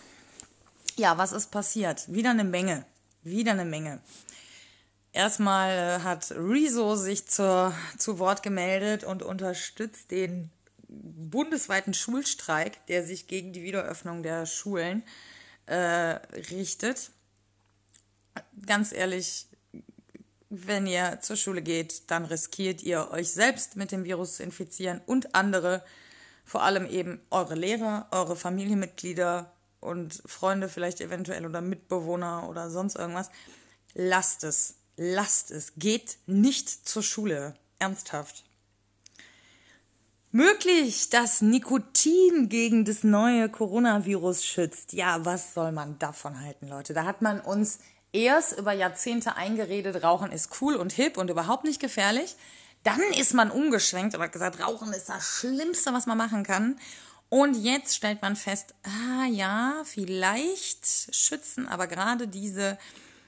Ja, 0.97 1.17
was 1.17 1.31
ist 1.31 1.51
passiert? 1.51 2.13
Wieder 2.13 2.31
eine 2.31 2.43
Menge. 2.43 2.85
Wieder 3.23 3.53
eine 3.53 3.63
Menge. 3.63 4.01
Erstmal 5.13 5.71
äh, 5.71 6.01
hat 6.01 6.31
Rezo 6.31 6.97
sich 6.97 7.25
zur, 7.25 7.73
zu 7.97 8.19
Wort 8.19 8.43
gemeldet 8.43 9.05
und 9.05 9.23
unterstützt 9.23 10.11
den 10.11 10.51
bundesweiten 10.87 11.93
Schulstreik, 11.93 12.85
der 12.87 13.05
sich 13.05 13.27
gegen 13.27 13.53
die 13.53 13.63
Wiederöffnung 13.63 14.23
der 14.23 14.45
Schulen 14.45 15.03
äh, 15.67 16.19
richtet. 16.51 17.11
Ganz 18.65 18.91
ehrlich, 18.91 19.47
wenn 20.49 20.87
ihr 20.87 21.19
zur 21.21 21.35
Schule 21.35 21.61
geht, 21.61 22.09
dann 22.11 22.25
riskiert 22.25 22.83
ihr 22.83 23.09
euch 23.11 23.31
selbst 23.31 23.75
mit 23.75 23.91
dem 23.91 24.03
Virus 24.03 24.37
zu 24.37 24.43
infizieren 24.43 25.01
und 25.05 25.35
andere, 25.35 25.83
vor 26.43 26.63
allem 26.63 26.85
eben 26.85 27.19
eure 27.31 27.55
Lehrer, 27.55 28.07
eure 28.11 28.35
Familienmitglieder 28.35 29.51
und 29.79 30.21
Freunde 30.25 30.69
vielleicht 30.69 31.01
eventuell 31.01 31.45
oder 31.45 31.61
Mitbewohner 31.61 32.47
oder 32.49 32.69
sonst 32.69 32.95
irgendwas. 32.95 33.29
Lasst 33.93 34.43
es, 34.43 34.75
lasst 34.97 35.51
es, 35.51 35.73
geht 35.77 36.17
nicht 36.25 36.87
zur 36.87 37.03
Schule, 37.03 37.55
ernsthaft. 37.79 38.43
Möglich, 40.31 41.09
dass 41.09 41.41
Nikotin 41.41 42.49
gegen 42.49 42.83
das 42.83 43.05
neue 43.05 43.47
Coronavirus 43.47 44.45
schützt. 44.45 44.91
Ja, 44.91 45.23
was 45.23 45.53
soll 45.53 45.71
man 45.71 45.97
davon 45.97 46.41
halten, 46.41 46.67
Leute? 46.67 46.93
Da 46.93 47.05
hat 47.05 47.21
man 47.21 47.39
uns 47.39 47.79
erst 48.15 48.57
über 48.57 48.71
Jahrzehnte 48.71 49.35
eingeredet, 49.35 50.03
Rauchen 50.03 50.31
ist 50.31 50.61
cool 50.61 50.75
und 50.75 50.93
hip 50.93 51.17
und 51.17 51.29
überhaupt 51.29 51.65
nicht 51.65 51.81
gefährlich. 51.81 52.35
Dann 52.83 53.01
ist 53.19 53.33
man 53.33 53.51
umgeschwenkt 53.51 54.15
und 54.15 54.21
hat 54.21 54.31
gesagt, 54.31 54.61
Rauchen 54.61 54.93
ist 54.93 55.09
das 55.09 55.25
Schlimmste, 55.25 55.91
was 55.91 56.05
man 56.05 56.17
machen 56.17 56.43
kann. 56.43 56.79
Und 57.29 57.55
jetzt 57.55 57.95
stellt 57.95 58.21
man 58.21 58.35
fest, 58.35 58.75
ah 58.83 59.25
ja, 59.25 59.81
vielleicht 59.83 61.13
schützen 61.13 61.67
aber 61.67 61.87
gerade 61.87 62.27
diese 62.27 62.77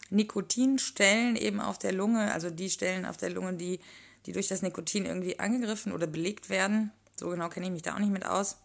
Nikotinstellen 0.09 1.35
eben 1.35 1.59
auf 1.59 1.77
der 1.77 1.91
Lunge, 1.91 2.31
also 2.31 2.49
die 2.49 2.69
Stellen 2.69 3.05
auf 3.05 3.17
der 3.17 3.31
Lunge, 3.31 3.53
die, 3.53 3.79
die 4.25 4.31
durch 4.31 4.47
das 4.47 4.61
Nikotin 4.61 5.05
irgendwie 5.05 5.39
angegriffen 5.39 5.91
oder 5.91 6.07
belegt 6.07 6.49
werden. 6.49 6.91
So 7.15 7.29
genau 7.29 7.49
kenne 7.49 7.65
ich 7.65 7.71
mich 7.71 7.81
da 7.81 7.95
auch 7.95 7.99
nicht 7.99 8.13
mit 8.13 8.25
aus. 8.25 8.57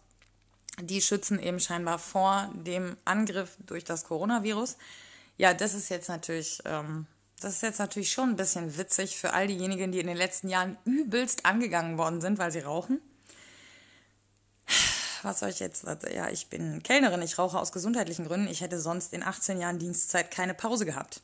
Die 0.79 1.01
schützen 1.01 1.39
eben 1.39 1.59
scheinbar 1.59 1.99
vor 1.99 2.51
dem 2.53 2.95
Angriff 3.03 3.57
durch 3.65 3.83
das 3.83 4.05
Coronavirus. 4.05 4.77
Ja, 5.37 5.53
das 5.53 5.73
ist 5.73 5.89
jetzt 5.89 6.09
natürlich, 6.09 6.59
ähm, 6.65 7.07
das 7.41 7.55
ist 7.55 7.63
jetzt 7.63 7.79
natürlich 7.79 8.11
schon 8.11 8.29
ein 8.29 8.35
bisschen 8.35 8.77
witzig 8.77 9.17
für 9.17 9.33
all 9.33 9.47
diejenigen, 9.47 9.91
die 9.91 9.99
in 9.99 10.07
den 10.07 10.17
letzten 10.17 10.49
Jahren 10.49 10.77
übelst 10.85 11.45
angegangen 11.45 11.97
worden 11.97 12.21
sind, 12.21 12.37
weil 12.37 12.51
sie 12.51 12.59
rauchen. 12.59 13.01
Was 15.23 15.39
soll 15.39 15.49
ich 15.49 15.59
jetzt? 15.59 15.85
Ja, 16.13 16.29
ich 16.29 16.47
bin 16.49 16.83
Kellnerin, 16.83 17.21
ich 17.21 17.37
rauche 17.37 17.57
aus 17.57 17.71
gesundheitlichen 17.71 18.25
Gründen. 18.25 18.47
Ich 18.47 18.61
hätte 18.61 18.79
sonst 18.79 19.13
in 19.13 19.23
18 19.23 19.59
Jahren 19.59 19.79
Dienstzeit 19.79 20.31
keine 20.31 20.53
Pause 20.53 20.85
gehabt. 20.85 21.21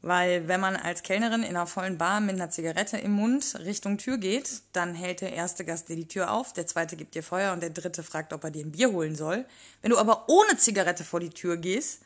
Weil 0.00 0.48
wenn 0.48 0.60
man 0.60 0.74
als 0.74 1.04
Kellnerin 1.04 1.44
in 1.44 1.50
einer 1.50 1.68
vollen 1.68 1.96
Bar 1.96 2.20
mit 2.20 2.34
einer 2.34 2.50
Zigarette 2.50 2.98
im 2.98 3.12
Mund 3.12 3.54
Richtung 3.60 3.98
Tür 3.98 4.18
geht, 4.18 4.62
dann 4.72 4.94
hält 4.94 5.20
der 5.20 5.32
erste 5.32 5.64
Gast 5.64 5.88
dir 5.88 5.94
die 5.94 6.08
Tür 6.08 6.32
auf, 6.32 6.52
der 6.52 6.66
zweite 6.66 6.96
gibt 6.96 7.14
dir 7.14 7.22
Feuer 7.22 7.52
und 7.52 7.62
der 7.62 7.70
dritte 7.70 8.02
fragt, 8.02 8.32
ob 8.32 8.42
er 8.42 8.50
dir 8.50 8.64
ein 8.64 8.72
Bier 8.72 8.90
holen 8.90 9.14
soll. 9.14 9.44
Wenn 9.80 9.92
du 9.92 9.98
aber 9.98 10.28
ohne 10.28 10.56
Zigarette 10.56 11.04
vor 11.04 11.20
die 11.20 11.30
Tür 11.30 11.56
gehst, 11.56 12.00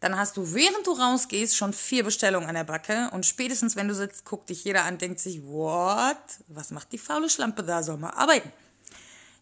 dann 0.00 0.16
hast 0.16 0.36
du, 0.36 0.54
während 0.54 0.86
du 0.86 0.92
rausgehst, 0.92 1.56
schon 1.56 1.72
vier 1.72 2.04
Bestellungen 2.04 2.48
an 2.48 2.54
der 2.54 2.64
Backe 2.64 3.10
und 3.12 3.26
spätestens, 3.26 3.74
wenn 3.74 3.88
du 3.88 3.94
sitzt, 3.94 4.24
guckt 4.24 4.48
dich 4.48 4.64
jeder 4.64 4.84
an, 4.84 4.98
denkt 4.98 5.18
sich, 5.18 5.42
what? 5.42 6.16
Was 6.46 6.70
macht 6.70 6.92
die 6.92 6.98
faule 6.98 7.28
Schlampe 7.28 7.64
da? 7.64 7.82
Soll 7.82 7.96
mal 7.96 8.10
arbeiten. 8.10 8.52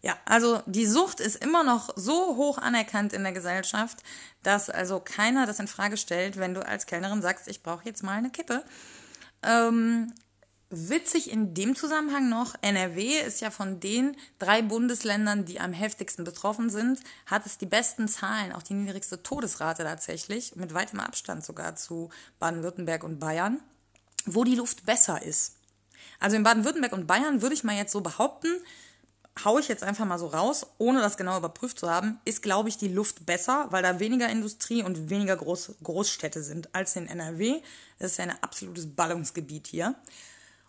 Ja, 0.01 0.17
also 0.25 0.61
die 0.65 0.85
Sucht 0.85 1.19
ist 1.19 1.35
immer 1.35 1.63
noch 1.63 1.89
so 1.95 2.35
hoch 2.35 2.57
anerkannt 2.57 3.13
in 3.13 3.23
der 3.23 3.33
Gesellschaft, 3.33 4.03
dass 4.43 4.69
also 4.69 4.99
keiner 4.99 5.45
das 5.45 5.59
in 5.59 5.67
Frage 5.67 5.97
stellt, 5.97 6.37
wenn 6.37 6.53
du 6.53 6.65
als 6.65 6.85
Kellnerin 6.85 7.21
sagst, 7.21 7.47
ich 7.47 7.63
brauche 7.63 7.85
jetzt 7.85 8.03
mal 8.03 8.13
eine 8.13 8.29
Kippe. 8.29 8.63
Ähm, 9.43 10.13
Witzig 10.69 11.31
in 11.31 11.53
dem 11.53 11.77
Zusammenhang 11.77 12.27
noch, 12.27 12.55
NRW 12.61 13.19
ist 13.19 13.39
ja 13.39 13.51
von 13.51 13.79
den 13.79 14.17
drei 14.37 14.61
Bundesländern, 14.61 15.45
die 15.45 15.61
am 15.61 15.71
heftigsten 15.71 16.25
betroffen 16.25 16.69
sind, 16.69 16.99
hat 17.25 17.45
es 17.45 17.57
die 17.57 17.65
besten 17.65 18.09
Zahlen, 18.09 18.51
auch 18.51 18.63
die 18.63 18.73
niedrigste 18.73 19.23
Todesrate 19.23 19.83
tatsächlich, 19.83 20.57
mit 20.57 20.73
weitem 20.73 20.99
Abstand 20.99 21.45
sogar 21.45 21.77
zu 21.77 22.09
Baden-Württemberg 22.39 23.05
und 23.05 23.17
Bayern, 23.17 23.61
wo 24.25 24.43
die 24.43 24.55
Luft 24.55 24.85
besser 24.85 25.21
ist. 25.21 25.55
Also 26.19 26.35
in 26.35 26.43
Baden-Württemberg 26.43 26.91
und 26.91 27.07
Bayern 27.07 27.41
würde 27.41 27.55
ich 27.55 27.63
mal 27.63 27.77
jetzt 27.77 27.93
so 27.93 28.01
behaupten, 28.01 28.49
haue 29.45 29.61
ich 29.61 29.69
jetzt 29.69 29.83
einfach 29.83 30.03
mal 30.03 30.19
so 30.19 30.27
raus, 30.27 30.65
ohne 30.79 30.99
das 30.99 31.15
genau 31.15 31.37
überprüft 31.37 31.79
zu 31.79 31.89
haben, 31.89 32.19
ist, 32.25 32.41
glaube 32.41 32.67
ich, 32.67 32.77
die 32.77 32.89
Luft 32.89 33.25
besser, 33.25 33.67
weil 33.69 33.83
da 33.83 34.01
weniger 34.01 34.27
Industrie 34.27 34.83
und 34.83 35.09
weniger 35.09 35.37
Groß 35.37 35.75
Großstädte 35.81 36.43
sind 36.43 36.75
als 36.75 36.97
in 36.97 37.07
NRW. 37.07 37.61
Das 37.99 38.11
ist 38.11 38.17
ja 38.17 38.25
ein 38.25 38.43
absolutes 38.43 38.93
Ballungsgebiet 38.95 39.67
hier. 39.67 39.95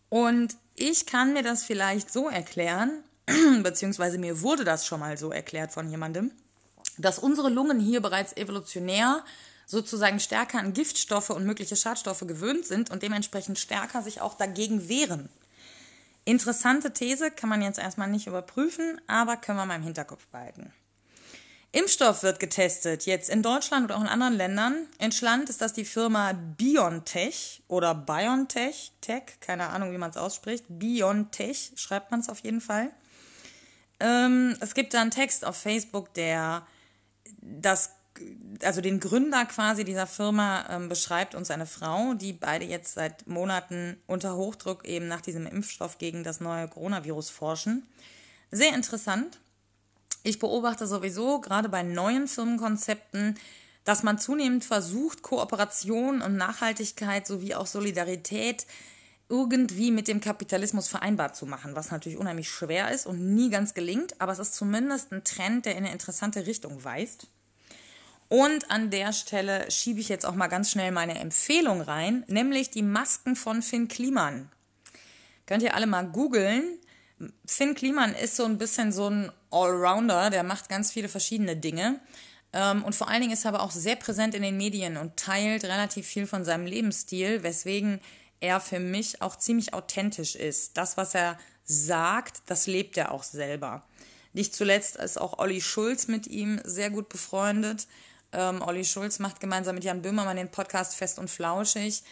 Und 0.09 0.57
ich 0.75 1.07
kann 1.07 1.33
mir 1.33 1.43
das 1.43 1.65
vielleicht 1.65 2.13
so 2.13 2.29
erklären, 2.29 3.03
beziehungsweise 3.63 4.19
mir 4.19 4.43
wurde 4.43 4.65
das 4.65 4.87
schon 4.87 5.01
mal 5.01 5.19
so 5.19 5.31
erklärt 5.31 5.73
von 5.73 5.91
jemandem, 5.91 6.31
dass 6.97 7.19
unsere 7.19 7.51
Lungen 7.51 7.81
hier 7.81 8.01
bereits 8.01 8.37
evolutionär 8.37 9.25
sozusagen 9.67 10.19
stärker 10.19 10.59
an 10.59 10.73
Giftstoffe 10.73 11.31
und 11.31 11.45
mögliche 11.45 11.77
Schadstoffe 11.77 12.25
gewöhnt 12.27 12.65
sind 12.65 12.91
und 12.91 13.03
dementsprechend 13.03 13.59
stärker 13.59 14.03
sich 14.03 14.21
auch 14.21 14.35
dagegen 14.35 14.89
wehren. 14.89 15.29
Interessante 16.25 16.93
These, 16.93 17.31
kann 17.31 17.49
man 17.49 17.63
jetzt 17.63 17.79
erstmal 17.79 18.09
nicht 18.09 18.27
überprüfen, 18.27 19.01
aber 19.07 19.37
können 19.37 19.59
wir 19.59 19.67
mal 19.67 19.77
im 19.77 19.83
Hinterkopf 19.83 20.27
behalten. 20.29 20.73
Impfstoff 21.71 22.23
wird 22.23 22.41
getestet, 22.41 23.05
jetzt 23.05 23.29
in 23.29 23.43
Deutschland 23.43 23.85
oder 23.85 23.97
auch 23.97 24.01
in 24.01 24.09
anderen 24.09 24.35
Ländern. 24.35 24.87
In 24.99 25.13
Schland 25.13 25.51
ist 25.51 25.61
das 25.61 25.75
die 25.75 25.85
Firma 25.85 26.33
BioNTech 26.33 27.63
oder 27.69 27.95
BioNTech, 27.95 28.93
Tech, 29.03 29.23
keine 29.41 29.69
Ahnung, 29.69 29.93
wie 29.93 29.99
man 29.99 30.11
es 30.11 30.17
ausspricht. 30.17 30.65
BioNTech 30.69 31.73
schreibt 31.77 32.11
man 32.11 32.21
es 32.21 32.31
auf 32.31 32.41
jeden 32.41 32.63
Fall. 32.63 32.91
Ähm, 34.01 34.57
es 34.61 34.75
gibt 34.75 34.95
da 34.95 35.03
einen 35.03 35.11
Text 35.11 35.45
auf 35.45 35.57
Facebook, 35.57 36.15
der 36.15 36.67
das, 37.43 37.91
also 38.63 38.81
den 38.81 38.99
Gründer 38.99 39.45
quasi 39.45 39.85
dieser 39.85 40.07
Firma 40.07 40.67
ähm, 40.71 40.89
beschreibt 40.89 41.35
und 41.35 41.47
seine 41.47 41.67
Frau, 41.67 42.15
die 42.15 42.33
beide 42.33 42.65
jetzt 42.65 42.95
seit 42.95 43.27
Monaten 43.27 44.01
unter 44.07 44.37
Hochdruck 44.37 44.87
eben 44.87 45.07
nach 45.07 45.21
diesem 45.21 45.47
Impfstoff 45.47 45.99
gegen 45.99 46.25
das 46.25 46.41
neue 46.41 46.67
Coronavirus 46.67 47.29
forschen. 47.29 47.87
Sehr 48.51 48.75
interessant. 48.75 49.39
Ich 50.23 50.39
beobachte 50.39 50.87
sowieso 50.87 51.41
gerade 51.41 51.69
bei 51.69 51.83
neuen 51.83 52.29
Firmenkonzepten, 52.29 53.39
dass 53.85 54.03
man 54.03 54.19
zunehmend 54.19 54.65
versucht, 54.65 55.23
Kooperation 55.23 56.21
und 56.21 56.37
Nachhaltigkeit 56.37 57.27
sowie 57.27 57.55
auch 57.55 57.67
Solidarität 57.67 58.67
irgendwie 59.29 59.91
mit 59.91 60.09
dem 60.09 60.21
Kapitalismus 60.21 60.89
vereinbar 60.89 61.33
zu 61.35 61.47
machen, 61.47 61.77
was 61.77 61.91
natürlich 61.91 62.19
unheimlich 62.19 62.51
schwer 62.51 62.91
ist 62.91 63.07
und 63.07 63.35
nie 63.35 63.51
ganz 63.51 63.75
gelingt, 63.75 64.21
aber 64.21 64.33
es 64.33 64.39
ist 64.39 64.55
zumindest 64.55 65.13
ein 65.13 65.25
Trend, 65.25 65.67
der 65.67 65.73
in 65.73 65.85
eine 65.85 65.93
interessante 65.93 66.47
Richtung 66.47 66.83
weist. 66.85 67.27
Und 68.29 68.71
an 68.71 68.91
der 68.91 69.13
Stelle 69.13 69.71
schiebe 69.71 70.01
ich 70.01 70.09
jetzt 70.09 70.27
auch 70.27 70.35
mal 70.35 70.49
ganz 70.49 70.71
schnell 70.71 70.93
meine 70.93 71.19
Empfehlung 71.19 71.81
rein, 71.81 72.25
nämlich 72.27 72.71
die 72.71 72.83
Masken 72.83 73.37
von 73.37 73.63
Finn 73.63 73.89
Kliman. 73.89 74.51
Könnt 75.47 75.63
ihr 75.63 75.75
alle 75.75 75.87
mal 75.87 76.07
googeln. 76.07 76.79
Finn 77.47 77.75
Kliman 77.75 78.15
ist 78.15 78.37
so 78.37 78.45
ein 78.45 78.59
bisschen 78.59 78.93
so 78.93 79.09
ein 79.09 79.33
Allrounder, 79.51 80.31
der 80.31 80.43
macht 80.43 80.69
ganz 80.69 80.93
viele 80.93 81.09
verschiedene 81.09 81.57
Dinge. 81.57 82.01
Ähm, 82.53 82.85
und 82.85 82.95
vor 82.95 83.09
allen 83.09 83.21
Dingen 83.21 83.33
ist 83.33 83.45
er 83.45 83.51
aber 83.51 83.63
auch 83.63 83.71
sehr 83.71 83.97
präsent 83.97 84.35
in 84.35 84.43
den 84.43 84.57
Medien 84.57 84.97
und 84.97 85.17
teilt 85.17 85.65
relativ 85.65 86.07
viel 86.07 86.27
von 86.27 86.45
seinem 86.45 86.67
Lebensstil, 86.67 87.43
weswegen 87.43 88.01
er 88.41 88.61
für 88.61 88.81
mich 88.81 89.21
auch 89.21 89.37
ziemlich 89.37 89.75
authentisch 89.75 90.37
ist. 90.37 90.77
Das, 90.77 90.97
was 90.97 91.15
er 91.15 91.39
sagt, 91.65 92.43
das 92.47 92.67
lebt 92.67 92.97
er 92.97 93.13
auch 93.13 93.23
selber. 93.23 93.85
Nicht 94.33 94.55
zuletzt 94.55 94.97
ist 94.97 95.21
auch 95.21 95.39
Olli 95.39 95.61
Schulz 95.61 96.09
mit 96.09 96.27
ihm 96.27 96.61
sehr 96.65 96.91
gut 96.91 97.09
befreundet. 97.09 97.87
Ähm, 98.33 98.63
Olli 98.63 98.85
Schulz 98.85 99.19
macht 99.19 99.41
gemeinsam 99.41 99.75
mit 99.75 99.85
Jan 99.85 100.03
Böhmermann 100.03 100.37
den 100.37 100.51
Podcast 100.51 100.95
Fest 100.95 101.19
und 101.19 101.29
Flauschig. 101.31 102.03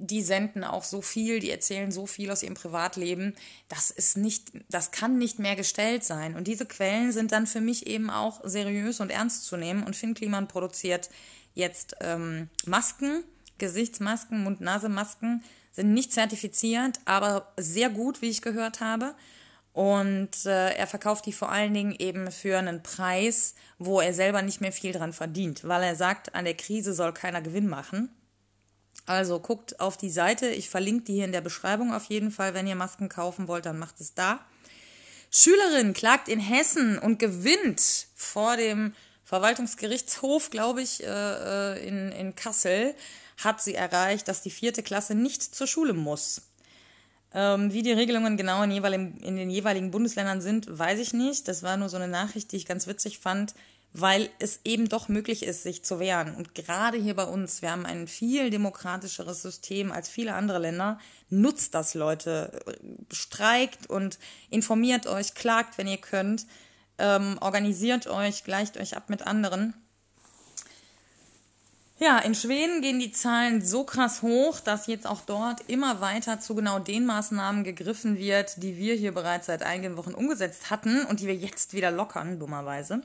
Die 0.00 0.22
senden 0.22 0.62
auch 0.62 0.84
so 0.84 1.02
viel, 1.02 1.40
die 1.40 1.50
erzählen 1.50 1.90
so 1.90 2.06
viel 2.06 2.30
aus 2.30 2.44
ihrem 2.44 2.54
Privatleben. 2.54 3.34
Das 3.68 3.90
ist 3.90 4.16
nicht, 4.16 4.52
das 4.70 4.92
kann 4.92 5.18
nicht 5.18 5.40
mehr 5.40 5.56
gestellt 5.56 6.04
sein. 6.04 6.36
Und 6.36 6.46
diese 6.46 6.66
Quellen 6.66 7.10
sind 7.10 7.32
dann 7.32 7.48
für 7.48 7.60
mich 7.60 7.88
eben 7.88 8.08
auch 8.08 8.40
seriös 8.44 9.00
und 9.00 9.10
ernst 9.10 9.44
zu 9.44 9.56
nehmen. 9.56 9.82
Und 9.82 9.96
Finn 9.96 10.14
Kliman 10.14 10.46
produziert 10.46 11.10
jetzt 11.54 11.96
ähm, 12.00 12.48
Masken, 12.64 13.24
Gesichtsmasken, 13.58 14.44
Mund-Nase-Masken, 14.44 15.42
sind 15.72 15.92
nicht 15.92 16.12
zertifiziert, 16.12 17.00
aber 17.04 17.52
sehr 17.56 17.90
gut, 17.90 18.22
wie 18.22 18.30
ich 18.30 18.40
gehört 18.40 18.80
habe. 18.80 19.14
Und 19.72 20.46
äh, 20.46 20.74
er 20.74 20.86
verkauft 20.86 21.26
die 21.26 21.32
vor 21.32 21.50
allen 21.50 21.74
Dingen 21.74 21.94
eben 21.98 22.30
für 22.30 22.58
einen 22.58 22.82
Preis, 22.82 23.54
wo 23.78 24.00
er 24.00 24.14
selber 24.14 24.42
nicht 24.42 24.60
mehr 24.60 24.72
viel 24.72 24.92
dran 24.92 25.12
verdient, 25.12 25.66
weil 25.66 25.82
er 25.82 25.94
sagt, 25.94 26.34
an 26.34 26.44
der 26.44 26.54
Krise 26.54 26.94
soll 26.94 27.12
keiner 27.12 27.42
Gewinn 27.42 27.68
machen. 27.68 28.10
Also 29.08 29.40
guckt 29.40 29.80
auf 29.80 29.96
die 29.96 30.10
Seite, 30.10 30.48
ich 30.48 30.68
verlinke 30.68 31.04
die 31.04 31.14
hier 31.14 31.24
in 31.24 31.32
der 31.32 31.40
Beschreibung 31.40 31.94
auf 31.94 32.04
jeden 32.04 32.30
Fall. 32.30 32.52
Wenn 32.52 32.66
ihr 32.66 32.74
Masken 32.74 33.08
kaufen 33.08 33.48
wollt, 33.48 33.64
dann 33.64 33.78
macht 33.78 34.02
es 34.02 34.12
da. 34.12 34.38
Schülerin 35.30 35.94
klagt 35.94 36.28
in 36.28 36.38
Hessen 36.38 36.98
und 36.98 37.18
gewinnt 37.18 38.06
vor 38.14 38.58
dem 38.58 38.92
Verwaltungsgerichtshof, 39.24 40.50
glaube 40.50 40.82
ich, 40.82 41.02
äh, 41.02 41.06
äh, 41.06 41.88
in, 41.88 42.12
in 42.12 42.34
Kassel, 42.34 42.94
hat 43.38 43.62
sie 43.62 43.74
erreicht, 43.74 44.28
dass 44.28 44.42
die 44.42 44.50
vierte 44.50 44.82
Klasse 44.82 45.14
nicht 45.14 45.42
zur 45.42 45.66
Schule 45.66 45.94
muss. 45.94 46.42
Ähm, 47.32 47.72
wie 47.72 47.82
die 47.82 47.92
Regelungen 47.92 48.36
genau 48.36 48.62
in, 48.62 48.70
in, 48.72 49.36
den 49.36 49.48
jeweiligen 49.48 49.90
Bundesländern 49.90 50.42
sind, 50.42 50.78
weiß 50.78 50.98
ich 50.98 51.14
nicht. 51.14 51.48
Das 51.48 51.62
war 51.62 51.78
nur 51.78 51.88
so 51.88 51.96
eine 51.96 52.08
Nachricht, 52.08 52.52
die 52.52 52.56
ich 52.56 52.66
ganz 52.66 52.86
witzig 52.86 53.20
fand, 53.20 53.54
weil 53.92 54.28
es 54.38 54.60
eben 54.64 54.88
doch 54.88 55.08
möglich 55.08 55.42
ist, 55.42 55.62
sich 55.62 55.84
zu 55.84 55.98
wehren. 55.98 56.34
Und 56.34 56.54
gerade 56.54 56.98
hier 56.98 57.16
bei 57.16 57.24
uns, 57.24 57.62
wir 57.62 57.70
haben 57.70 57.86
ein 57.86 58.06
viel 58.06 58.50
demokratischeres 58.50 59.42
System 59.42 59.92
als 59.92 60.08
viele 60.08 60.34
andere 60.34 60.58
Länder. 60.58 60.98
Nutzt 61.30 61.74
das, 61.74 61.94
Leute. 61.94 62.60
Streikt 63.10 63.88
und 63.88 64.18
informiert 64.50 65.06
euch, 65.06 65.34
klagt, 65.34 65.78
wenn 65.78 65.88
ihr 65.88 65.98
könnt. 65.98 66.46
Ähm, 66.98 67.38
organisiert 67.40 68.06
euch, 68.06 68.44
gleicht 68.44 68.76
euch 68.76 68.96
ab 68.96 69.08
mit 69.08 69.22
anderen. 69.22 69.74
Ja, 72.00 72.18
in 72.18 72.36
Schweden 72.36 72.80
gehen 72.80 73.00
die 73.00 73.10
Zahlen 73.10 73.60
so 73.60 73.82
krass 73.82 74.22
hoch, 74.22 74.60
dass 74.60 74.86
jetzt 74.86 75.06
auch 75.06 75.20
dort 75.22 75.62
immer 75.68 76.00
weiter 76.00 76.38
zu 76.38 76.54
genau 76.54 76.78
den 76.78 77.04
Maßnahmen 77.06 77.64
gegriffen 77.64 78.16
wird, 78.18 78.62
die 78.62 78.76
wir 78.76 78.94
hier 78.94 79.12
bereits 79.12 79.46
seit 79.46 79.64
einigen 79.64 79.96
Wochen 79.96 80.14
umgesetzt 80.14 80.70
hatten 80.70 81.04
und 81.06 81.18
die 81.18 81.26
wir 81.26 81.34
jetzt 81.34 81.72
wieder 81.72 81.90
lockern, 81.90 82.38
dummerweise. 82.38 83.02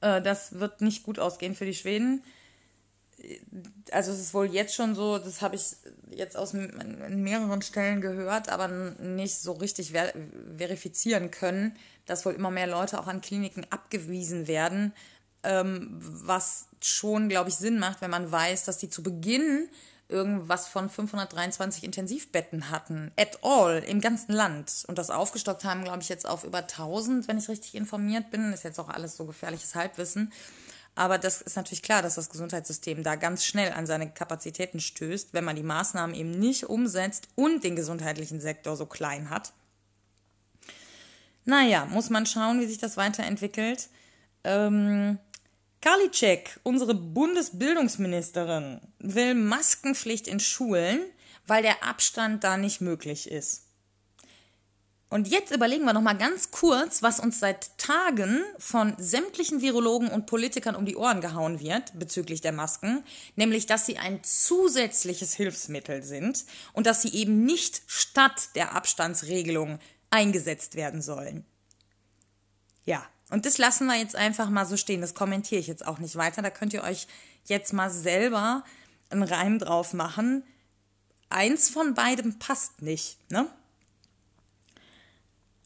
Äh, 0.00 0.22
das 0.22 0.58
wird 0.58 0.80
nicht 0.80 1.02
gut 1.02 1.18
ausgehen 1.18 1.54
für 1.54 1.64
die 1.64 1.74
Schweden. 1.74 2.22
Also 3.90 4.12
es 4.12 4.20
ist 4.20 4.34
wohl 4.34 4.46
jetzt 4.46 4.74
schon 4.74 4.94
so, 4.94 5.18
das 5.18 5.42
habe 5.42 5.56
ich 5.56 5.76
jetzt 6.10 6.36
aus 6.36 6.52
mehreren 6.52 7.62
Stellen 7.62 8.00
gehört, 8.00 8.48
aber 8.48 8.68
nicht 8.68 9.38
so 9.38 9.52
richtig 9.52 9.90
ver 9.90 10.12
verifizieren 10.56 11.32
können, 11.32 11.76
dass 12.06 12.24
wohl 12.24 12.34
immer 12.34 12.50
mehr 12.50 12.68
Leute 12.68 13.00
auch 13.00 13.08
an 13.08 13.20
Kliniken 13.20 13.66
abgewiesen 13.70 14.46
werden, 14.46 14.92
ähm, 15.42 15.98
was 16.00 16.68
schon, 16.80 17.28
glaube 17.28 17.50
ich, 17.50 17.56
Sinn 17.56 17.80
macht, 17.80 18.00
wenn 18.00 18.10
man 18.10 18.30
weiß, 18.30 18.64
dass 18.64 18.78
die 18.78 18.88
zu 18.88 19.02
Beginn 19.02 19.68
irgendwas 20.08 20.68
von 20.68 20.88
523 20.88 21.84
Intensivbetten 21.84 22.70
hatten, 22.70 23.12
at 23.16 23.38
all, 23.42 23.78
im 23.86 24.00
ganzen 24.00 24.32
Land. 24.32 24.84
Und 24.88 24.98
das 24.98 25.10
aufgestockt 25.10 25.64
haben, 25.64 25.84
glaube 25.84 26.02
ich, 26.02 26.08
jetzt 26.08 26.26
auf 26.26 26.44
über 26.44 26.58
1000, 26.58 27.28
wenn 27.28 27.38
ich 27.38 27.48
richtig 27.48 27.74
informiert 27.74 28.30
bin. 28.30 28.52
Ist 28.52 28.64
jetzt 28.64 28.80
auch 28.80 28.88
alles 28.88 29.16
so 29.16 29.26
gefährliches 29.26 29.74
Halbwissen. 29.74 30.32
Aber 30.94 31.18
das 31.18 31.42
ist 31.42 31.56
natürlich 31.56 31.82
klar, 31.82 32.02
dass 32.02 32.16
das 32.16 32.30
Gesundheitssystem 32.30 33.04
da 33.04 33.14
ganz 33.14 33.44
schnell 33.44 33.72
an 33.72 33.86
seine 33.86 34.10
Kapazitäten 34.10 34.80
stößt, 34.80 35.32
wenn 35.32 35.44
man 35.44 35.54
die 35.54 35.62
Maßnahmen 35.62 36.16
eben 36.16 36.32
nicht 36.32 36.64
umsetzt 36.64 37.28
und 37.36 37.62
den 37.62 37.76
gesundheitlichen 37.76 38.40
Sektor 38.40 38.76
so 38.76 38.86
klein 38.86 39.30
hat. 39.30 39.52
Naja, 41.44 41.84
muss 41.86 42.10
man 42.10 42.26
schauen, 42.26 42.60
wie 42.60 42.66
sich 42.66 42.78
das 42.78 42.96
weiterentwickelt. 42.96 43.88
Ähm, 44.42 45.18
Karliczek, 45.80 46.58
unsere 46.64 46.94
Bundesbildungsministerin, 46.94 48.80
will 48.98 49.34
Maskenpflicht 49.34 50.26
in 50.26 50.40
Schulen, 50.40 51.00
weil 51.46 51.62
der 51.62 51.84
Abstand 51.84 52.42
da 52.42 52.56
nicht 52.56 52.80
möglich 52.80 53.30
ist. 53.30 53.68
Und 55.10 55.26
jetzt 55.28 55.52
überlegen 55.52 55.84
wir 55.84 55.94
noch 55.94 56.02
mal 56.02 56.18
ganz 56.18 56.50
kurz, 56.50 57.02
was 57.02 57.18
uns 57.18 57.40
seit 57.40 57.78
Tagen 57.78 58.42
von 58.58 58.94
sämtlichen 58.98 59.62
Virologen 59.62 60.08
und 60.08 60.26
Politikern 60.26 60.74
um 60.74 60.84
die 60.84 60.96
Ohren 60.96 61.22
gehauen 61.22 61.60
wird 61.60 61.98
bezüglich 61.98 62.42
der 62.42 62.52
Masken, 62.52 63.02
nämlich 63.34 63.64
dass 63.64 63.86
sie 63.86 63.96
ein 63.96 64.22
zusätzliches 64.22 65.32
Hilfsmittel 65.32 66.02
sind 66.02 66.44
und 66.74 66.86
dass 66.86 67.00
sie 67.00 67.14
eben 67.14 67.44
nicht 67.44 67.82
statt 67.86 68.50
der 68.54 68.74
Abstandsregelung 68.74 69.78
eingesetzt 70.10 70.74
werden 70.74 71.00
sollen. 71.00 71.46
Ja, 72.84 73.06
und 73.30 73.44
das 73.44 73.58
lassen 73.58 73.86
wir 73.86 73.96
jetzt 73.96 74.16
einfach 74.16 74.48
mal 74.48 74.64
so 74.64 74.76
stehen. 74.76 75.00
Das 75.00 75.14
kommentiere 75.14 75.60
ich 75.60 75.66
jetzt 75.66 75.86
auch 75.86 75.98
nicht 75.98 76.16
weiter. 76.16 76.42
Da 76.42 76.50
könnt 76.50 76.72
ihr 76.72 76.82
euch 76.82 77.06
jetzt 77.44 77.72
mal 77.72 77.90
selber 77.90 78.64
einen 79.10 79.22
Reim 79.22 79.58
drauf 79.58 79.92
machen. 79.92 80.44
Eins 81.30 81.68
von 81.68 81.94
beidem 81.94 82.38
passt 82.38 82.80
nicht, 82.80 83.18
ne? 83.30 83.46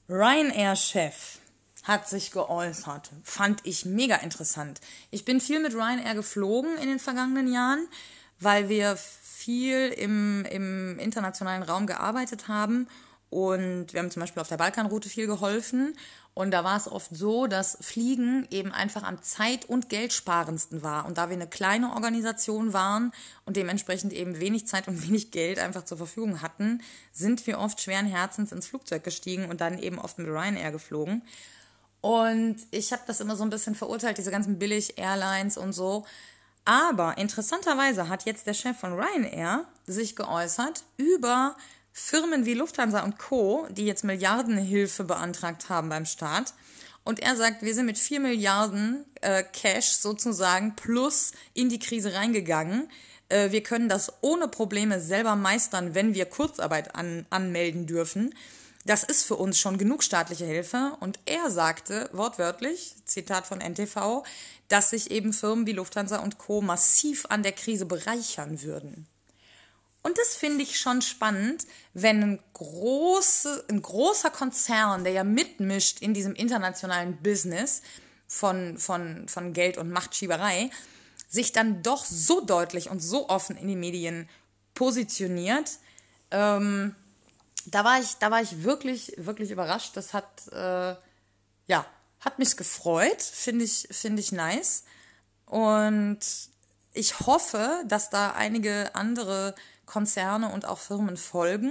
Ryanair-Chef 0.09 1.39
hat 1.85 2.09
sich 2.09 2.33
geäußert. 2.33 3.11
Fand 3.23 3.61
ich 3.65 3.85
mega 3.85 4.17
interessant. 4.17 4.81
Ich 5.11 5.25
bin 5.25 5.41
viel 5.41 5.61
mit 5.61 5.75
Ryanair 5.75 6.15
geflogen 6.15 6.77
in 6.79 6.89
den 6.89 6.99
vergangenen 6.99 7.53
Jahren, 7.53 7.89
weil 8.41 8.69
wir 8.69 8.97
viel 8.97 9.89
im, 9.89 10.45
im 10.47 10.99
internationalen 10.99 11.63
Raum 11.63 11.87
gearbeitet 11.87 12.49
haben 12.49 12.89
und 13.33 13.95
wir 13.95 14.01
haben 14.01 14.11
zum 14.11 14.21
Beispiel 14.21 14.43
auf 14.43 14.49
der 14.49 14.59
Balkanroute 14.59 15.09
viel 15.09 15.27
geholfen. 15.27 15.97
Und 16.35 16.51
da 16.51 16.65
war 16.65 16.77
es 16.77 16.87
oft 16.87 17.09
so, 17.17 17.47
dass 17.47 17.79
Fliegen 17.81 18.47
eben 18.51 18.73
einfach 18.73 19.05
am 19.05 19.23
zeit- 19.23 19.65
und 19.65 19.89
geldsparendsten 19.89 20.83
war. 20.83 21.07
Und 21.07 21.17
da 21.17 21.31
wir 21.31 21.37
eine 21.37 21.47
kleine 21.47 21.95
Organisation 21.95 22.75
waren 22.75 23.11
und 23.47 23.57
dementsprechend 23.57 24.13
eben 24.13 24.39
wenig 24.39 24.67
Zeit 24.67 24.87
und 24.87 25.03
wenig 25.09 25.31
Geld 25.31 25.59
einfach 25.59 25.87
zur 25.87 25.97
Verfügung 25.97 26.43
hatten, 26.43 26.83
sind 27.11 27.47
wir 27.47 27.59
oft 27.59 27.81
schweren 27.81 28.05
Herzens 28.05 28.53
ins 28.53 28.67
Flugzeug 28.67 29.03
gestiegen 29.03 29.49
und 29.49 29.63
dann 29.63 29.79
eben 29.79 29.99
oft 29.99 30.19
mit 30.19 30.29
Ryanair 30.29 30.71
geflogen. 30.71 31.23
Und 32.03 32.57
ich 32.71 32.93
habe 32.93 33.03
das 33.07 33.21
immer 33.21 33.37
so 33.37 33.45
ein 33.45 33.51
bisschen 33.51 33.75
verurteilt, 33.75 34.19
diese 34.19 34.31
ganzen 34.31 34.59
Billig-Airlines 34.59 35.57
und 35.57 35.73
so. 35.73 36.05
Aber 36.67 37.17
interessanterweise 37.17 38.11
hat 38.11 38.27
jetzt 38.27 38.47
der 38.47 38.55
Chef 38.55 38.77
von 38.77 38.93
Ryanair 38.93 39.65
sich 39.87 40.17
geäußert 40.17 40.85
über 40.99 41.57
Firmen 41.93 42.47
wie 42.47 42.55
Lufthansa 42.55 43.03
und 43.03 43.19
Co., 43.19 43.67
die 43.71 43.85
jetzt 43.85 44.05
Milliardenhilfe 44.05 45.05
beantragt 45.05 45.69
haben 45.69 45.89
beim 45.89 46.07
Staat. 46.07 46.55
Und 47.05 47.21
er 47.21 47.37
sagt, 47.37 47.63
wir 47.63 47.75
sind 47.75 47.87
mit 47.87 47.99
4 47.99 48.21
Milliarden 48.21 49.05
äh, 49.21 49.43
Cash 49.43 49.93
sozusagen 49.93 50.75
plus 50.77 51.33
in 51.53 51.69
die 51.69 51.79
Krise 51.79 52.15
reingegangen. 52.15 52.89
Äh, 53.29 53.51
wir 53.51 53.63
können 53.63 53.89
das 53.89 54.13
ohne 54.21 54.49
Probleme 54.49 55.01
selber 55.01 55.37
meistern, 55.37 55.95
wenn 55.95 56.15
wir 56.15 56.27
Kurzarbeit 56.27 56.95
an, 56.95 57.27
anmelden 57.31 57.87
dürfen. 57.87 58.35
Das 58.85 59.05
ist 59.05 59.25
für 59.25 59.37
uns 59.37 59.59
schon 59.59 59.79
genug 59.79 60.03
staatliche 60.03 60.45
Hilfe. 60.45 60.97
Und 61.01 61.19
er 61.27 61.51
sagte 61.51 62.09
wortwörtlich, 62.13 62.95
Zitat 63.05 63.47
von 63.47 63.61
NTV, 63.61 64.25
dass 64.69 64.91
sich 64.91 65.11
eben 65.11 65.33
Firmen 65.33 65.67
wie 65.67 65.73
Lufthansa 65.73 66.19
und 66.19 66.39
Co. 66.39 66.63
massiv 66.63 67.27
an 67.29 67.43
der 67.43 67.53
Krise 67.53 67.87
bereichern 67.87 68.63
würden. 68.63 69.07
Und 70.03 70.19
das 70.19 70.35
finde 70.35 70.63
ich 70.63 70.81
schon 70.81 71.01
spannend, 71.01 71.67
wenn 71.95 72.23
ein, 72.23 72.41
große, 72.55 73.67
ein 73.71 73.81
großer 73.81 74.31
Konzern, 74.31 75.05
der 75.05 75.13
ja 75.13 75.25
mitmischt 75.25 76.01
in 76.01 76.13
diesem 76.13 76.35
internationalen 76.35 77.17
Business 77.23 77.83
von, 78.27 78.79
von, 78.79 79.29
von 79.29 79.53
Geld 79.53 79.79
und 79.79 79.91
Machtschieberei, 79.91 80.71
sich 81.29 81.53
dann 81.53 81.83
doch 81.83 82.05
so 82.05 82.41
deutlich 82.41 82.91
und 82.91 83.01
so 83.01 83.29
offen 83.29 83.57
in 83.57 83.69
die 83.69 83.77
Medien 83.77 84.29
positioniert. 84.75 85.71
Ähm, 86.31 86.97
da 87.67 87.85
war 87.85 88.01
ich, 88.01 88.17
da 88.19 88.31
war 88.31 88.43
ich 88.43 88.65
wirklich, 88.65 89.13
wirklich 89.19 89.51
überrascht. 89.53 89.97
Das 89.97 90.13
hat, 90.15 90.49
äh, 90.49 90.97
ja, 91.69 91.87
hat 92.21 92.39
mich 92.39 92.57
gefreut. 92.57 93.23
Finde 93.23 93.65
ich, 93.65 93.89
finde 93.91 94.21
ich 94.21 94.33
nice. 94.33 94.85
Und 95.47 96.21
ich 96.93 97.21
hoffe, 97.21 97.85
dass 97.87 98.11
da 98.11 98.33
einige 98.33 98.95
andere 98.95 99.55
Konzerne 99.93 100.51
und 100.51 100.65
auch 100.65 100.79
Firmen 100.79 101.19
folgen. 101.19 101.71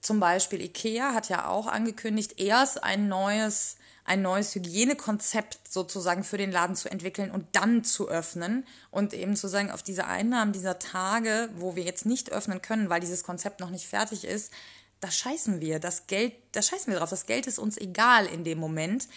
Zum 0.00 0.20
Beispiel 0.20 0.60
IKEA 0.60 1.12
hat 1.12 1.28
ja 1.28 1.48
auch 1.48 1.66
angekündigt, 1.66 2.40
erst 2.40 2.84
ein 2.84 3.08
neues, 3.08 3.74
ein 4.04 4.22
neues 4.22 4.54
Hygienekonzept 4.54 5.58
sozusagen 5.68 6.22
für 6.22 6.38
den 6.38 6.52
Laden 6.52 6.76
zu 6.76 6.88
entwickeln 6.88 7.32
und 7.32 7.46
dann 7.52 7.82
zu 7.82 8.08
öffnen 8.08 8.64
und 8.92 9.12
eben 9.12 9.34
zu 9.34 9.48
sagen, 9.48 9.72
auf 9.72 9.82
diese 9.82 10.06
Einnahmen 10.06 10.52
dieser 10.52 10.78
Tage, 10.78 11.50
wo 11.56 11.74
wir 11.74 11.82
jetzt 11.82 12.06
nicht 12.06 12.30
öffnen 12.30 12.62
können, 12.62 12.90
weil 12.90 13.00
dieses 13.00 13.24
Konzept 13.24 13.58
noch 13.58 13.70
nicht 13.70 13.88
fertig 13.88 14.24
ist, 14.24 14.52
da 15.00 15.10
scheißen 15.10 15.60
wir. 15.60 15.80
Das 15.80 16.06
Geld, 16.06 16.34
da 16.52 16.62
scheißen 16.62 16.92
wir 16.92 17.00
drauf. 17.00 17.10
Das 17.10 17.26
Geld 17.26 17.48
ist 17.48 17.58
uns 17.58 17.76
egal 17.76 18.26
in 18.26 18.44
dem 18.44 18.58
Moment. 18.58 19.08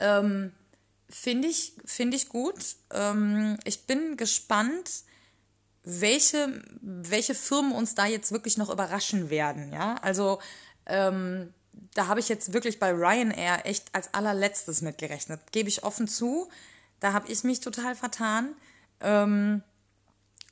Ähm, 0.00 0.52
Finde 1.08 1.48
ich, 1.48 1.74
find 1.84 2.14
ich 2.14 2.30
gut. 2.30 2.76
Ähm, 2.90 3.58
ich 3.64 3.86
bin 3.86 4.16
gespannt, 4.16 4.90
welche, 5.86 6.60
welche 6.80 7.34
Firmen 7.34 7.72
uns 7.72 7.94
da 7.94 8.06
jetzt 8.06 8.32
wirklich 8.32 8.58
noch 8.58 8.70
überraschen 8.70 9.30
werden. 9.30 9.72
Ja, 9.72 9.94
also 10.02 10.40
ähm, 10.84 11.54
da 11.94 12.08
habe 12.08 12.20
ich 12.20 12.28
jetzt 12.28 12.52
wirklich 12.52 12.80
bei 12.80 12.90
Ryanair 12.90 13.64
echt 13.64 13.94
als 13.94 14.12
allerletztes 14.12 14.82
mitgerechnet. 14.82 15.40
Gebe 15.52 15.68
ich 15.68 15.84
offen 15.84 16.08
zu. 16.08 16.48
Da 16.98 17.12
habe 17.12 17.30
ich 17.30 17.44
mich 17.44 17.60
total 17.60 17.94
vertan. 17.94 18.54
Ähm, 19.00 19.62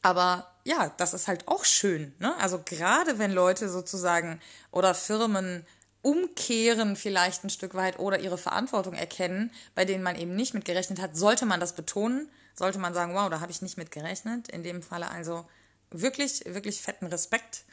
aber 0.02 0.54
ja, 0.64 0.92
das 0.98 1.14
ist 1.14 1.26
halt 1.26 1.48
auch 1.48 1.64
schön. 1.64 2.14
Ne? 2.20 2.36
Also 2.38 2.62
gerade 2.64 3.18
wenn 3.18 3.32
Leute 3.32 3.68
sozusagen 3.68 4.40
oder 4.70 4.94
Firmen 4.94 5.66
umkehren 6.00 6.94
vielleicht 6.94 7.42
ein 7.42 7.50
Stück 7.50 7.74
weit 7.74 7.98
oder 7.98 8.20
ihre 8.20 8.38
Verantwortung 8.38 8.94
erkennen, 8.94 9.50
bei 9.74 9.84
denen 9.84 10.04
man 10.04 10.16
eben 10.16 10.36
nicht 10.36 10.54
mitgerechnet 10.54 11.00
hat, 11.00 11.16
sollte 11.16 11.46
man 11.46 11.58
das 11.58 11.74
betonen, 11.74 12.28
sollte 12.54 12.78
man 12.78 12.94
sagen, 12.94 13.14
wow, 13.14 13.28
da 13.30 13.40
habe 13.40 13.52
ich 13.52 13.62
nicht 13.62 13.76
mitgerechnet. 13.76 14.48
In 14.48 14.62
dem 14.62 14.82
Falle 14.82 15.10
also 15.10 15.46
wirklich, 15.90 16.44
wirklich 16.46 16.80
fetten 16.80 17.06
Respekt. 17.06 17.64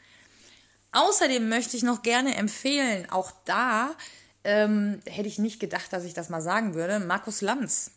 Außerdem 0.92 1.48
möchte 1.48 1.76
ich 1.76 1.82
noch 1.82 2.02
gerne 2.02 2.36
empfehlen, 2.36 3.08
auch 3.10 3.32
da 3.46 3.96
ähm, 4.44 5.00
hätte 5.06 5.28
ich 5.28 5.38
nicht 5.38 5.60
gedacht, 5.60 5.92
dass 5.92 6.04
ich 6.04 6.14
das 6.14 6.28
mal 6.28 6.42
sagen 6.42 6.74
würde, 6.74 7.00
Markus 7.00 7.40
Lanz 7.40 7.92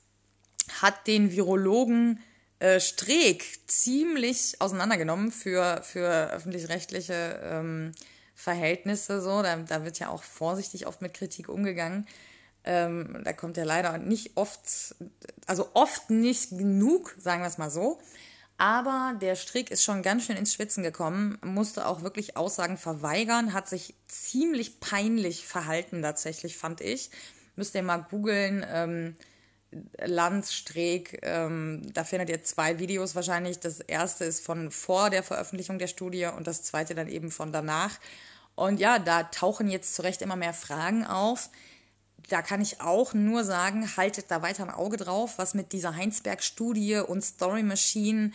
hat 0.81 1.07
den 1.07 1.31
Virologen 1.31 2.21
äh, 2.59 2.79
Streeck 2.79 3.43
ziemlich 3.67 4.55
auseinandergenommen 4.59 5.31
für, 5.31 5.81
für 5.83 6.31
öffentlich-rechtliche 6.31 7.41
ähm, 7.43 7.91
Verhältnisse. 8.33 9.21
So. 9.21 9.41
Da, 9.41 9.57
da 9.57 9.83
wird 9.83 9.99
ja 9.99 10.09
auch 10.09 10.23
vorsichtig 10.23 10.87
oft 10.87 11.01
mit 11.01 11.13
Kritik 11.13 11.49
umgegangen. 11.49 12.07
Ähm, 12.65 13.21
da 13.23 13.33
kommt 13.33 13.57
ja 13.57 13.63
leider 13.63 13.97
nicht 13.97 14.35
oft, 14.35 14.95
also 15.47 15.69
oft 15.73 16.09
nicht 16.09 16.49
genug, 16.49 17.15
sagen 17.19 17.41
wir 17.41 17.47
es 17.47 17.57
mal 17.57 17.69
so. 17.69 17.99
Aber 18.57 19.15
der 19.21 19.35
Strick 19.35 19.69
ist 19.69 19.83
schon 19.83 20.01
ganz 20.01 20.25
schön 20.25 20.37
ins 20.37 20.53
Schwitzen 20.53 20.81
gekommen, 20.81 21.37
musste 21.43 21.87
auch 21.87 22.01
wirklich 22.01 22.37
Aussagen 22.37 22.77
verweigern, 22.77 23.53
hat 23.53 23.67
sich 23.67 23.95
ziemlich 24.07 24.79
peinlich 24.79 25.45
verhalten 25.45 26.01
tatsächlich, 26.01 26.57
fand 26.57 26.79
ich. 26.81 27.09
Müsst 27.55 27.75
ihr 27.75 27.83
mal 27.83 27.97
googeln. 27.97 28.65
Ähm, 28.69 29.15
Lanz, 29.97 30.53
Streeck, 30.53 31.19
ähm, 31.23 31.81
da 31.93 32.03
findet 32.03 32.29
ihr 32.29 32.43
zwei 32.43 32.79
Videos 32.79 33.15
wahrscheinlich. 33.15 33.59
Das 33.59 33.79
erste 33.81 34.25
ist 34.25 34.45
von 34.45 34.71
vor 34.71 35.09
der 35.09 35.23
Veröffentlichung 35.23 35.79
der 35.79 35.87
Studie 35.87 36.25
und 36.25 36.47
das 36.47 36.63
zweite 36.63 36.95
dann 36.95 37.09
eben 37.09 37.31
von 37.31 37.51
danach. 37.51 37.99
Und 38.55 38.79
ja, 38.79 38.99
da 38.99 39.23
tauchen 39.23 39.69
jetzt 39.69 39.95
zu 39.95 40.03
Recht 40.03 40.21
immer 40.21 40.37
mehr 40.37 40.53
Fragen 40.53 41.05
auf. 41.05 41.49
Da 42.29 42.41
kann 42.41 42.61
ich 42.61 42.81
auch 42.81 43.13
nur 43.13 43.43
sagen, 43.43 43.97
haltet 43.97 44.31
da 44.31 44.41
weiter 44.41 44.63
ein 44.63 44.71
Auge 44.71 44.97
drauf, 44.97 45.37
was 45.37 45.53
mit 45.53 45.73
dieser 45.73 45.95
Heinsberg-Studie 45.95 46.97
und 46.97 47.23
Story 47.23 47.63
Machine 47.63 48.31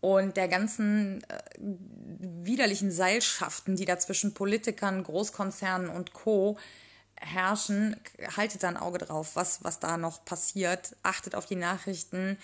und 0.00 0.36
der 0.36 0.48
ganzen 0.48 1.22
äh, 1.24 1.38
widerlichen 1.58 2.90
Seilschaften, 2.90 3.76
die 3.76 3.86
da 3.86 3.98
zwischen 3.98 4.34
Politikern, 4.34 5.02
Großkonzernen 5.02 5.88
und 5.88 6.12
Co 6.12 6.58
herrschen, 7.16 7.96
haltet 8.36 8.62
da 8.62 8.68
ein 8.68 8.76
Auge 8.76 8.98
drauf, 8.98 9.30
was, 9.34 9.64
was 9.64 9.80
da 9.80 9.96
noch 9.96 10.24
passiert. 10.24 10.96
Achtet 11.02 11.34
auf 11.34 11.46
die 11.46 11.56
Nachrichten. 11.56 12.36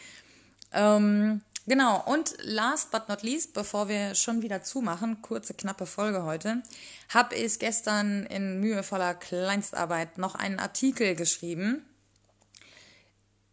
Ähm, 0.72 1.42
genau, 1.70 2.02
und 2.04 2.34
last 2.42 2.90
but 2.90 3.08
not 3.08 3.22
least, 3.22 3.54
bevor 3.54 3.88
wir 3.88 4.16
schon 4.16 4.42
wieder 4.42 4.62
zumachen, 4.62 5.22
kurze, 5.22 5.54
knappe 5.54 5.86
Folge 5.86 6.24
heute, 6.24 6.62
habe 7.08 7.36
ich 7.36 7.60
gestern 7.60 8.26
in 8.26 8.58
mühevoller 8.58 9.14
Kleinstarbeit 9.14 10.18
noch 10.18 10.34
einen 10.34 10.58
Artikel 10.58 11.14
geschrieben, 11.14 11.86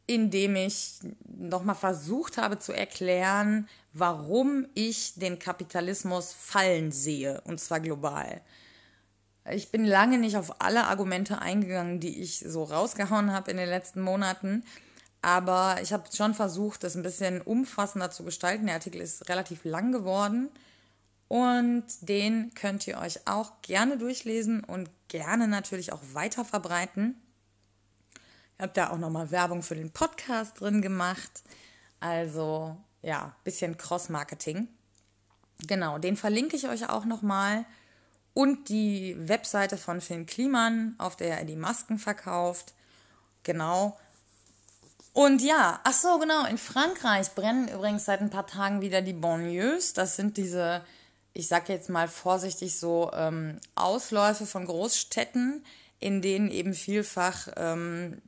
in 0.08 0.32
dem 0.32 0.56
ich 0.56 0.96
nochmal 1.28 1.76
versucht 1.76 2.38
habe 2.38 2.58
zu 2.58 2.74
erklären, 2.74 3.70
warum 3.94 4.66
ich 4.74 5.14
den 5.16 5.38
Kapitalismus 5.38 6.34
fallen 6.34 6.92
sehe, 6.92 7.42
und 7.42 7.60
zwar 7.60 7.82
global. 7.82 8.42
Ich 9.52 9.70
bin 9.70 9.86
lange 9.86 10.18
nicht 10.18 10.38
auf 10.38 10.60
alle 10.60 10.86
Argumente 10.86 11.40
eingegangen, 11.40 12.00
die 12.00 12.20
ich 12.20 12.40
so 12.40 12.64
rausgehauen 12.64 13.32
habe 13.32 13.52
in 13.52 13.58
den 13.58 13.70
letzten 13.70 14.02
Monaten. 14.02 14.64
Aber 15.22 15.78
ich 15.82 15.94
habe 15.94 16.04
schon 16.16 16.34
versucht, 16.34 16.84
das 16.84 16.96
ein 16.96 17.04
bisschen 17.04 17.42
umfassender 17.42 18.12
zu 18.12 18.24
gestalten. 18.24 18.68
Der 18.68 18.76
Artikel 18.76 19.02
ist 19.02 19.28
relativ 19.30 19.64
lang 19.66 19.92
geworden. 19.92 20.50
Und 21.28 21.86
den 22.02 22.54
könnt 22.54 22.88
ihr 22.88 23.00
euch 23.00 23.28
auch 23.28 23.62
gerne 23.62 23.98
durchlesen 23.98 24.64
und 24.64 24.90
gerne 25.10 25.48
natürlich 25.48 25.92
auch 25.92 26.02
weiter 26.14 26.46
verbreiten. 26.46 27.22
Ich 28.58 28.64
habe 28.64 28.72
da 28.74 28.90
auch 28.92 28.98
nochmal 28.98 29.32
Werbung 29.32 29.62
für 29.62 29.76
den 29.76 29.92
Podcast 29.92 30.62
drin 30.62 30.82
gemacht. 30.82 31.44
Also 32.00 32.78
ja, 33.02 33.36
bisschen 33.44 33.78
Cross-Marketing. 33.78 34.68
Genau, 35.68 35.98
den 35.98 36.18
verlinke 36.18 36.56
ich 36.56 36.68
euch 36.68 36.90
auch 36.90 37.06
nochmal 37.06 37.66
und 38.34 38.70
die 38.70 39.16
Webseite 39.18 39.78
von 39.78 40.00
Finn 40.00 40.28
Kliman, 40.28 40.96
auf 41.00 41.16
der 41.16 41.40
er 41.40 41.46
die 41.46 41.56
Masken 41.56 41.98
verkauft. 41.98 42.74
Genau. 43.44 43.98
Und 45.18 45.42
ja, 45.42 45.80
ach 45.84 45.94
so, 45.94 46.20
genau, 46.20 46.46
in 46.46 46.60
Frankreich 46.60 47.34
brennen 47.34 47.70
übrigens 47.70 48.06
seit 48.06 48.22
ein 48.22 48.30
paar 48.30 48.46
Tagen 48.46 48.82
wieder 48.82 49.02
die 49.02 49.14
Banlieues. 49.14 49.94
Das 49.94 50.16
sind 50.16 50.38
diese, 50.38 50.86
ich 51.34 51.48
sag 51.48 51.70
jetzt 51.70 51.90
mal 51.90 52.08
vorsichtig 52.08 52.78
so, 52.78 53.10
ähm, 53.16 53.58
Ausläufe 53.74 54.46
von 54.46 54.68
Großstädten, 54.68 55.66
in 55.98 56.22
denen 56.22 56.52
eben 56.52 56.76
vielfach 56.76 57.48
ähm, 57.58 58.22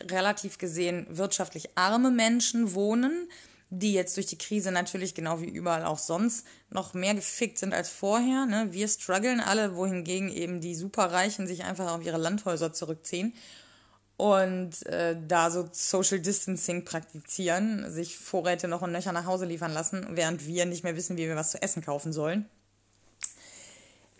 relativ 0.00 0.56
gesehen 0.56 1.06
wirtschaftlich 1.10 1.68
arme 1.74 2.10
Menschen 2.10 2.72
wohnen 2.72 3.28
die 3.74 3.94
jetzt 3.94 4.18
durch 4.18 4.26
die 4.26 4.36
Krise 4.36 4.70
natürlich 4.70 5.14
genau 5.14 5.40
wie 5.40 5.48
überall 5.48 5.86
auch 5.86 5.96
sonst 5.96 6.46
noch 6.68 6.92
mehr 6.92 7.14
gefickt 7.14 7.56
sind 7.56 7.72
als 7.72 7.88
vorher. 7.88 8.44
Ne? 8.44 8.68
Wir 8.70 8.86
strugglen 8.86 9.40
alle, 9.40 9.74
wohingegen 9.76 10.28
eben 10.28 10.60
die 10.60 10.74
Superreichen 10.74 11.46
sich 11.46 11.64
einfach 11.64 11.90
auf 11.90 12.04
ihre 12.04 12.18
Landhäuser 12.18 12.74
zurückziehen 12.74 13.32
und 14.22 14.86
äh, 14.86 15.16
da 15.26 15.50
so 15.50 15.68
Social 15.72 16.20
Distancing 16.20 16.84
praktizieren, 16.84 17.90
sich 17.90 18.16
Vorräte 18.16 18.68
noch 18.68 18.80
und 18.80 18.92
nöcher 18.92 19.10
nach 19.10 19.26
Hause 19.26 19.46
liefern 19.46 19.72
lassen, 19.72 20.06
während 20.10 20.46
wir 20.46 20.64
nicht 20.64 20.84
mehr 20.84 20.94
wissen, 20.94 21.16
wie 21.16 21.26
wir 21.26 21.34
was 21.34 21.50
zu 21.50 21.60
essen 21.60 21.82
kaufen 21.82 22.12
sollen. 22.12 22.48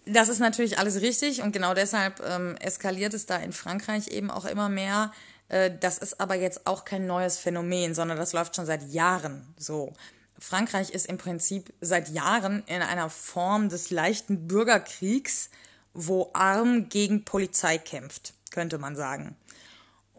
Das 0.04 0.28
ist 0.28 0.40
natürlich 0.40 0.80
alles 0.80 1.02
richtig 1.02 1.40
und 1.40 1.52
genau 1.52 1.72
deshalb 1.72 2.20
ähm, 2.28 2.56
eskaliert 2.56 3.14
es 3.14 3.26
da 3.26 3.36
in 3.36 3.52
Frankreich 3.52 4.08
eben 4.08 4.32
auch 4.32 4.44
immer 4.44 4.68
mehr 4.68 5.12
äh, 5.48 5.70
das 5.78 5.98
ist 5.98 6.20
aber 6.20 6.34
jetzt 6.34 6.66
auch 6.66 6.84
kein 6.84 7.06
neues 7.06 7.38
Phänomen, 7.38 7.94
sondern 7.94 8.18
das 8.18 8.32
läuft 8.32 8.56
schon 8.56 8.66
seit 8.66 8.82
Jahren 8.90 9.54
so. 9.56 9.92
Frankreich 10.36 10.90
ist 10.90 11.06
im 11.06 11.18
Prinzip 11.18 11.72
seit 11.80 12.08
Jahren 12.08 12.64
in 12.66 12.82
einer 12.82 13.08
Form 13.08 13.68
des 13.68 13.90
leichten 13.90 14.48
Bürgerkriegs, 14.48 15.50
wo 15.94 16.30
Arm 16.32 16.88
gegen 16.88 17.24
Polizei 17.24 17.78
kämpft, 17.78 18.34
könnte 18.50 18.78
man 18.78 18.96
sagen. 18.96 19.36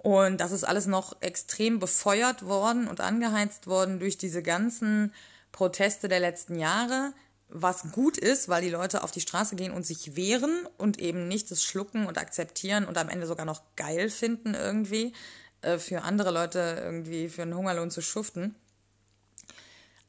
Und 0.03 0.41
das 0.41 0.51
ist 0.51 0.65
alles 0.65 0.85
noch 0.85 1.15
extrem 1.21 1.79
befeuert 1.79 2.45
worden 2.45 2.89
und 2.89 2.99
angeheizt 2.99 3.67
worden 3.67 3.99
durch 3.99 4.17
diese 4.17 4.43
ganzen 4.43 5.13
Proteste 5.53 6.09
der 6.09 6.19
letzten 6.19 6.59
Jahre, 6.59 7.13
was 7.47 7.93
gut 7.93 8.17
ist, 8.17 8.49
weil 8.49 8.61
die 8.61 8.69
Leute 8.69 9.01
auf 9.01 9.11
die 9.11 9.21
Straße 9.21 9.55
gehen 9.55 9.71
und 9.71 9.85
sich 9.85 10.17
wehren 10.17 10.67
und 10.77 10.99
eben 10.99 11.29
nicht 11.29 11.49
das 11.51 11.63
schlucken 11.63 12.05
und 12.05 12.17
akzeptieren 12.17 12.85
und 12.85 12.97
am 12.97 13.07
Ende 13.07 13.27
sogar 13.27 13.45
noch 13.45 13.61
geil 13.77 14.09
finden 14.09 14.55
irgendwie, 14.55 15.13
äh, 15.61 15.77
für 15.77 16.01
andere 16.01 16.31
Leute 16.31 16.81
irgendwie 16.83 17.29
für 17.29 17.43
einen 17.43 17.55
Hungerlohn 17.55 17.89
zu 17.89 18.01
schuften. 18.01 18.55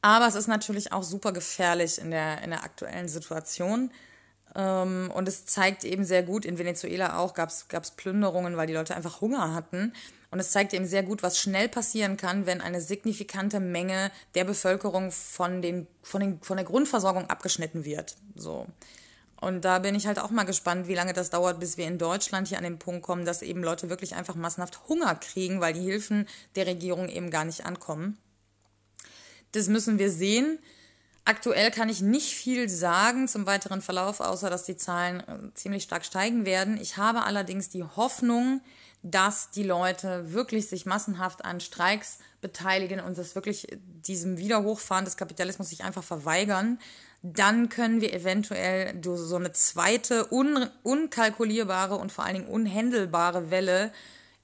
Aber 0.02 0.26
es 0.26 0.34
ist 0.34 0.48
natürlich 0.48 0.92
auch 0.92 1.04
super 1.04 1.32
gefährlich 1.32 2.00
in 2.00 2.10
der, 2.10 2.42
in 2.42 2.50
der 2.50 2.64
aktuellen 2.64 3.08
Situation. 3.08 3.92
Ähm, 4.54 5.10
und 5.14 5.28
es 5.28 5.46
zeigt 5.46 5.84
eben 5.84 6.04
sehr 6.04 6.22
gut, 6.22 6.44
in 6.44 6.58
Venezuela 6.58 7.18
auch 7.18 7.34
gab 7.34 7.50
es 7.50 7.90
Plünderungen, 7.96 8.56
weil 8.56 8.66
die 8.66 8.74
Leute 8.74 8.94
einfach 8.94 9.20
Hunger 9.20 9.54
hatten. 9.54 9.92
Und 10.30 10.40
es 10.40 10.50
zeigt 10.50 10.72
eben 10.74 10.86
sehr 10.86 11.04
gut, 11.04 11.22
was 11.22 11.38
schnell 11.38 11.68
passieren 11.68 12.16
kann, 12.16 12.44
wenn 12.46 12.60
eine 12.60 12.80
signifikante 12.80 13.60
Menge 13.60 14.10
der 14.34 14.44
Bevölkerung 14.44 15.12
von, 15.12 15.62
den, 15.62 15.86
von, 16.02 16.20
den, 16.20 16.40
von 16.42 16.56
der 16.56 16.66
Grundversorgung 16.66 17.30
abgeschnitten 17.30 17.84
wird. 17.84 18.16
So. 18.34 18.66
Und 19.40 19.64
da 19.64 19.78
bin 19.78 19.94
ich 19.94 20.06
halt 20.06 20.18
auch 20.18 20.30
mal 20.30 20.44
gespannt, 20.44 20.88
wie 20.88 20.94
lange 20.94 21.12
das 21.12 21.30
dauert, 21.30 21.60
bis 21.60 21.76
wir 21.76 21.86
in 21.86 21.98
Deutschland 21.98 22.48
hier 22.48 22.58
an 22.58 22.64
den 22.64 22.78
Punkt 22.78 23.02
kommen, 23.02 23.24
dass 23.24 23.42
eben 23.42 23.62
Leute 23.62 23.90
wirklich 23.90 24.14
einfach 24.14 24.34
massenhaft 24.34 24.88
Hunger 24.88 25.14
kriegen, 25.16 25.60
weil 25.60 25.74
die 25.74 25.82
Hilfen 25.82 26.26
der 26.56 26.66
Regierung 26.66 27.08
eben 27.08 27.30
gar 27.30 27.44
nicht 27.44 27.66
ankommen. 27.66 28.18
Das 29.52 29.68
müssen 29.68 29.98
wir 29.98 30.10
sehen. 30.10 30.58
Aktuell 31.26 31.70
kann 31.70 31.88
ich 31.88 32.02
nicht 32.02 32.34
viel 32.34 32.68
sagen 32.68 33.28
zum 33.28 33.46
weiteren 33.46 33.80
Verlauf, 33.80 34.20
außer 34.20 34.50
dass 34.50 34.64
die 34.64 34.76
Zahlen 34.76 35.20
äh, 35.20 35.54
ziemlich 35.54 35.84
stark 35.84 36.04
steigen 36.04 36.44
werden. 36.44 36.78
Ich 36.78 36.98
habe 36.98 37.22
allerdings 37.22 37.70
die 37.70 37.82
Hoffnung, 37.82 38.60
dass 39.02 39.50
die 39.50 39.62
Leute 39.62 40.32
wirklich 40.32 40.68
sich 40.68 40.84
massenhaft 40.86 41.44
an 41.44 41.60
Streiks 41.60 42.18
beteiligen 42.40 43.00
und 43.00 43.16
das 43.16 43.34
wirklich 43.34 43.66
diesem 44.06 44.38
Wiederhochfahren 44.38 45.04
des 45.04 45.16
Kapitalismus 45.16 45.70
sich 45.70 45.84
einfach 45.84 46.04
verweigern. 46.04 46.78
Dann 47.22 47.70
können 47.70 48.02
wir 48.02 48.12
eventuell 48.12 49.00
so 49.02 49.36
eine 49.36 49.52
zweite, 49.52 50.30
un 50.30 50.68
unkalkulierbare 50.82 51.96
und 51.96 52.12
vor 52.12 52.24
allen 52.24 52.34
Dingen 52.34 52.48
unhändelbare 52.48 53.50
Welle 53.50 53.92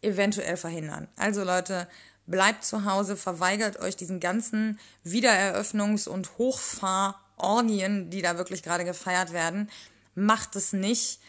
eventuell 0.02 0.56
verhindern. 0.56 1.08
Also 1.16 1.44
Leute, 1.44 1.86
bleibt 2.30 2.64
zu 2.64 2.84
Hause, 2.84 3.16
verweigert 3.16 3.78
euch 3.80 3.96
diesen 3.96 4.20
ganzen 4.20 4.78
Wiedereröffnungs- 5.04 6.08
und 6.08 6.38
Hochfahrorgien, 6.38 8.10
die 8.10 8.22
da 8.22 8.38
wirklich 8.38 8.62
gerade 8.62 8.84
gefeiert 8.84 9.32
werden. 9.32 9.70
Macht 10.14 10.56
es 10.56 10.72
nicht. 10.72 11.20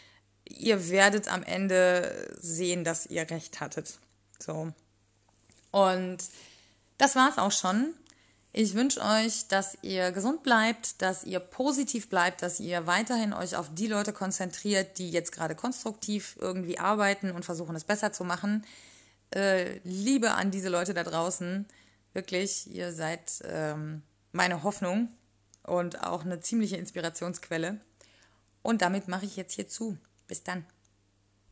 Ihr 0.48 0.88
werdet 0.90 1.28
am 1.28 1.42
Ende 1.42 2.30
sehen, 2.40 2.84
dass 2.84 3.06
ihr 3.06 3.28
recht 3.30 3.60
hattet. 3.60 3.98
So. 4.38 4.72
Und 5.70 6.18
das 6.98 7.16
war's 7.16 7.38
auch 7.38 7.52
schon. 7.52 7.94
Ich 8.54 8.74
wünsche 8.74 9.00
euch, 9.00 9.48
dass 9.48 9.78
ihr 9.80 10.12
gesund 10.12 10.42
bleibt, 10.42 11.00
dass 11.00 11.24
ihr 11.24 11.40
positiv 11.40 12.10
bleibt, 12.10 12.42
dass 12.42 12.60
ihr 12.60 12.86
weiterhin 12.86 13.32
euch 13.32 13.56
auf 13.56 13.70
die 13.72 13.86
Leute 13.86 14.12
konzentriert, 14.12 14.98
die 14.98 15.10
jetzt 15.10 15.32
gerade 15.32 15.54
konstruktiv 15.54 16.36
irgendwie 16.38 16.78
arbeiten 16.78 17.30
und 17.30 17.46
versuchen, 17.46 17.74
es 17.74 17.84
besser 17.84 18.12
zu 18.12 18.24
machen 18.24 18.66
äh, 19.34 19.78
Liebe 19.84 20.32
an 20.32 20.50
diese 20.50 20.68
Leute 20.68 20.94
da 20.94 21.04
draußen. 21.04 21.66
Wirklich, 22.12 22.70
ihr 22.70 22.92
seid 22.92 23.42
ähm, 23.44 24.02
meine 24.32 24.62
Hoffnung 24.62 25.08
und 25.62 26.02
auch 26.04 26.24
eine 26.24 26.40
ziemliche 26.40 26.76
Inspirationsquelle. 26.76 27.80
Und 28.62 28.82
damit 28.82 29.08
mache 29.08 29.26
ich 29.26 29.36
jetzt 29.36 29.54
hier 29.54 29.68
zu. 29.68 29.98
Bis 30.26 30.42
dann. 30.42 30.64